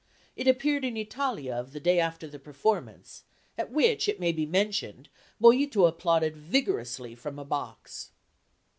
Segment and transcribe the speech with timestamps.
[0.35, 3.23] It appeared in Italia of the day after the performance,
[3.55, 8.09] at which, it may be mentioned, Boïto applauded vigorously from a box.